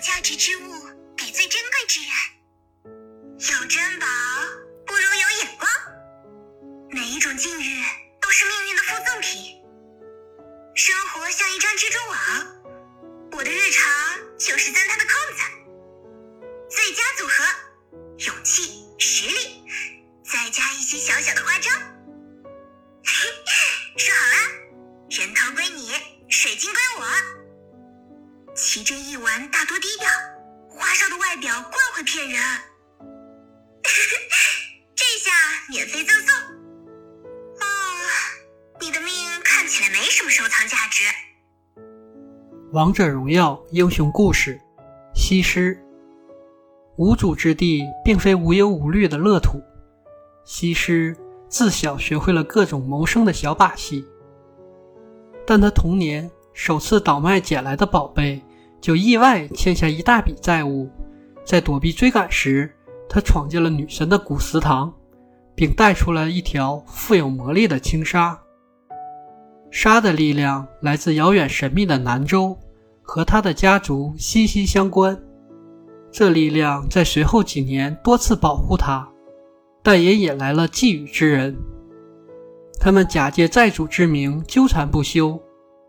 [0.00, 0.72] 价值之物
[1.14, 2.10] 比最珍贵之人。
[3.38, 4.06] 有珍宝
[4.86, 5.70] 不如有眼光。
[6.90, 7.84] 每一种境遇
[8.20, 9.56] 都是命运的附赠品。
[10.74, 12.16] 生活像一张蜘蛛网，
[13.32, 13.92] 我的日常
[14.38, 15.42] 就是钻它的空子。
[16.70, 17.44] 最佳组合：
[18.18, 19.64] 勇气、实力，
[20.24, 21.70] 再加一些小小的花招。
[23.98, 24.36] 说好了，
[25.10, 25.92] 人头归你，
[26.30, 27.04] 水晶归我。
[28.62, 30.06] 奇珍异玩大多低调，
[30.68, 32.38] 花哨的外表惯会骗人。
[34.94, 35.30] 这下
[35.70, 36.36] 免费赠送。
[37.56, 37.64] 哦，
[38.78, 41.04] 你的命看起来没什么收藏价值。
[42.72, 44.60] 王者荣耀英雄故事：
[45.14, 45.82] 西施。
[46.98, 49.62] 无主之地并非无忧无虑的乐土。
[50.44, 51.16] 西施
[51.48, 54.04] 自小学会了各种谋生的小把戏，
[55.46, 58.44] 但她童年首次倒卖捡来的宝贝，
[58.80, 60.88] 就意外欠下一大笔债务。
[61.44, 62.70] 在躲避追赶时，
[63.08, 64.92] 他闯进了女神的古祠堂，
[65.54, 68.38] 并带出了一条富有魔力的轻纱。
[69.70, 72.56] 纱的力量来自遥远神秘的南州，
[73.02, 75.20] 和他的家族息息相关。
[76.12, 79.08] 这力量在随后几年多次保护他，
[79.82, 81.56] 但也引来了觊觎之人。
[82.80, 85.40] 他们假借债主之名纠缠不休，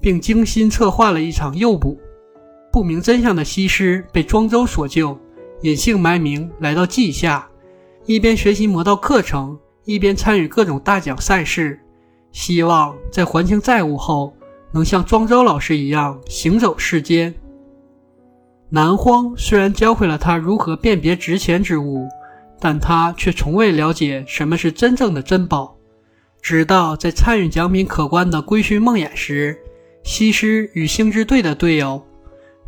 [0.00, 1.98] 并精心策划了一场诱捕。
[2.74, 5.16] 不明真相的西施被庄周所救，
[5.62, 7.48] 隐姓埋名来到稷下，
[8.04, 11.78] 一边学习魔道课程，一边参与各种大奖赛事，
[12.32, 14.34] 希望在还清债务后，
[14.72, 17.32] 能像庄周老师一样行走世间。
[18.70, 22.08] 南荒虽然教会了他如何辨别值钱之物，
[22.58, 25.76] 但他却从未了解什么是真正的珍宝。
[26.42, 29.56] 直到在参与奖品可观的归墟梦魇时，
[30.02, 32.04] 西施与星之队的队友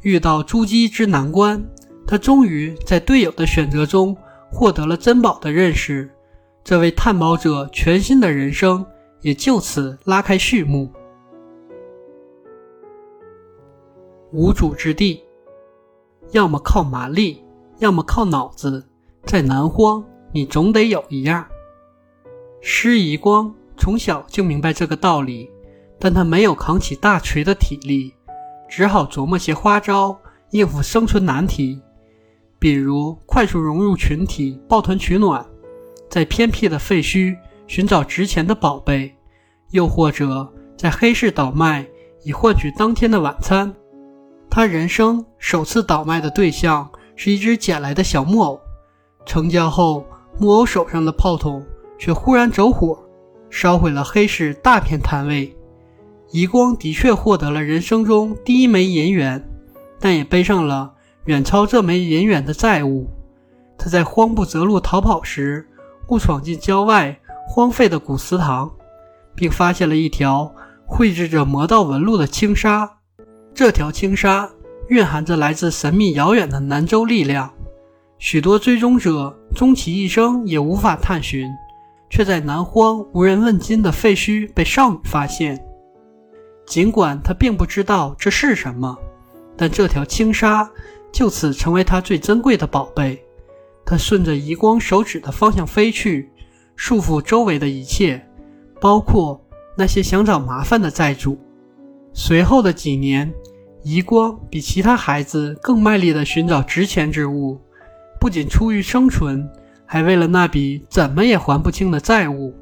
[0.06, 1.68] 遇到珠玑之难关，
[2.06, 4.16] 他终于在队友的选择中
[4.52, 6.08] 获得了珍宝的认识。
[6.62, 8.86] 这位探宝者全新的人生
[9.20, 10.92] 也就此拉开序幕。
[14.30, 15.24] 无主之地。
[16.30, 17.42] 要么靠蛮力，
[17.80, 18.86] 要么靠脑子。
[19.24, 21.44] 在南荒，你总得有一样。
[22.60, 25.50] 施夷光从小就明白这个道理，
[25.98, 28.14] 但他没有扛起大锤的体力，
[28.68, 30.18] 只好琢磨些花招
[30.50, 31.80] 应付生存难题，
[32.58, 35.44] 比如快速融入群体、抱团取暖，
[36.08, 39.14] 在偏僻的废墟寻找值钱的宝贝，
[39.70, 41.86] 又或者在黑市倒卖
[42.22, 43.74] 以换取当天的晚餐。
[44.50, 48.60] 他人生首次倒卖的对象是一只捡来的小木偶，
[49.24, 50.04] 成交后，
[50.38, 51.64] 木偶手上的炮筒
[51.98, 53.02] 却忽然走火，
[53.48, 55.55] 烧毁了黑市大片摊位。
[56.36, 59.42] 遗光的确获得了人生中第一枚银元，
[59.98, 60.92] 但也背上了
[61.24, 63.08] 远超这枚银元的债务。
[63.78, 65.66] 他在慌不择路逃跑时，
[66.10, 68.70] 误闯进郊外荒废的古祠堂，
[69.34, 70.54] 并发现了一条
[70.84, 72.98] 绘制着魔道纹路的轻纱。
[73.54, 74.46] 这条轻纱
[74.88, 77.50] 蕴含着来自神秘遥远的南州力量，
[78.18, 81.48] 许多追踪者终其一生也无法探寻，
[82.10, 85.65] 却在南荒无人问津的废墟被少女发现。
[86.66, 88.98] 尽管他并不知道这是什么，
[89.56, 90.68] 但这条轻纱
[91.12, 93.24] 就此成为他最珍贵的宝贝。
[93.84, 96.30] 他顺着移光手指的方向飞去，
[96.74, 98.26] 束缚周围的一切，
[98.80, 99.40] 包括
[99.76, 101.38] 那些想找麻烦的债主。
[102.12, 103.32] 随后的几年。
[103.88, 107.60] 遗光比其他孩子更卖力地寻找值钱之物，
[108.18, 109.48] 不仅出于生存，
[109.86, 112.52] 还为了那笔怎么也还不清的债务。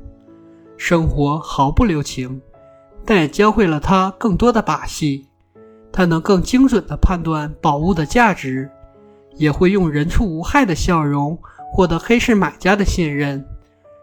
[0.77, 2.43] 生活毫不留情，
[3.05, 5.29] 但也教会了他更多的把戏。
[5.93, 8.71] 他能更精准地判断宝物的价值，
[9.37, 11.39] 也会用人畜无害的笑容
[11.73, 13.45] 获得黑市买家的信任，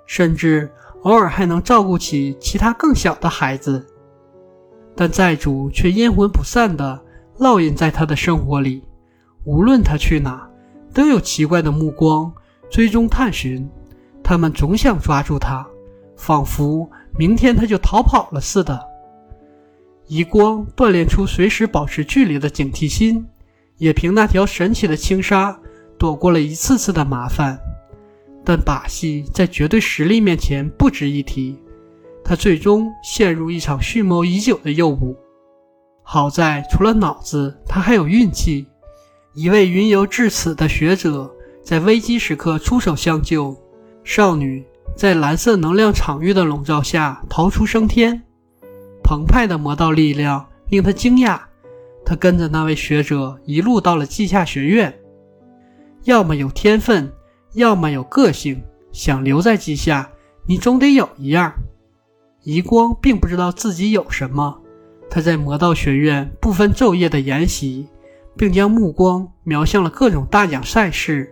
[0.06, 0.72] 甚至
[1.04, 3.86] 偶尔还能照顾起其他更小的孩子。
[4.96, 7.02] 但债主却阴魂不散地。
[7.40, 8.84] 烙印在他的生活里，
[9.46, 10.48] 无论他去哪，
[10.94, 12.32] 都有奇怪的目光
[12.70, 13.68] 追踪探寻。
[14.22, 15.66] 他们总想抓住他，
[16.16, 16.88] 仿佛
[17.18, 18.80] 明天他就逃跑了似的。
[20.12, 23.26] 遗光锻炼出随时保持距离的警惕心，
[23.78, 25.58] 也凭那条神奇的轻纱
[25.98, 27.58] 躲过了一次次的麻烦。
[28.44, 31.58] 但把戏在绝对实力面前不值一提，
[32.26, 35.16] 他最终陷入一场蓄谋已久的诱捕。
[36.04, 38.68] 好在，除了脑子，他还有运气。
[39.34, 43.58] 一位云游至此的学者在危机时刻出手相救，
[44.04, 44.62] 少女
[44.94, 48.22] 在蓝色能量场域的笼罩下逃出升天。
[49.12, 51.38] 澎湃的魔道力量令他惊讶，
[52.06, 54.98] 他跟着那位学者一路到了稷下学院。
[56.06, 57.12] 要么有天分，
[57.52, 58.64] 要么有个性。
[58.94, 60.10] 想留在稷下，
[60.46, 61.52] 你总得有一样。
[62.44, 64.62] 遗光并不知道自己有什么，
[65.10, 67.90] 他在魔道学院不分昼夜的研习，
[68.38, 71.30] 并将目光瞄向了各种大奖赛事。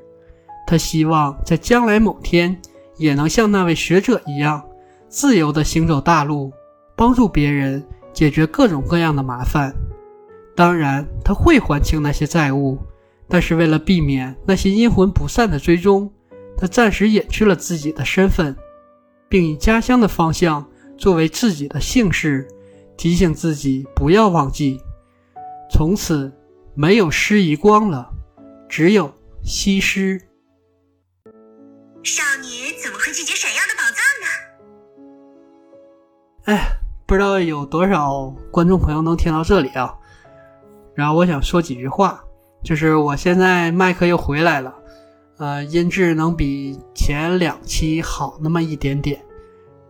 [0.68, 2.60] 他希望在将来某天，
[2.98, 4.62] 也能像那位学者一样，
[5.08, 6.52] 自由地行走大路，
[7.00, 7.82] 帮助别人
[8.12, 9.74] 解决各种各样的麻烦。
[10.54, 12.78] 当然，他会还清那些债务，
[13.30, 16.12] 但是为了避免那些阴魂不散的追踪，
[16.58, 18.54] 他暂时隐去了自己的身份，
[19.30, 22.46] 并以家乡的方向作为自己的姓氏，
[22.98, 24.82] 提醒自己不要忘记。
[25.72, 26.30] 从此，
[26.76, 28.12] 没有施遗光了，
[28.68, 29.10] 只有
[29.42, 30.20] 西施。
[32.04, 34.28] 少女怎么会拒绝闪耀的宝藏呢？
[36.46, 36.79] 哎，
[37.10, 39.92] 不知道有多少观众朋友能听到这里啊？
[40.94, 42.24] 然后我想说几句话，
[42.64, 44.76] 就是我现在麦克又回来了，
[45.40, 49.20] 呃，音质能比前两期好那么一点点。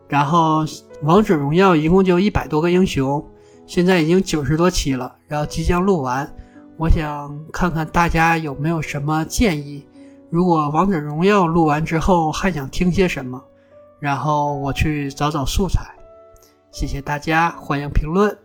[0.07, 0.63] 然后
[1.01, 3.21] 王者荣耀一共就一百多个英雄，
[3.67, 6.33] 现在已经九十多期了，然后即将录完，
[6.77, 9.85] 我想看看大家有没有什么建议。
[10.29, 13.43] 如果王者荣耀录完之后还想听些什么，
[13.99, 15.81] 然后我去找找素材。
[16.71, 18.37] 谢谢大家，欢迎评论。